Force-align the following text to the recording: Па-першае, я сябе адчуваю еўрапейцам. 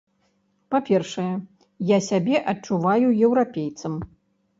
Па-першае, 0.75 1.25
я 1.89 1.99
сябе 2.07 2.39
адчуваю 2.53 3.07
еўрапейцам. 3.29 3.93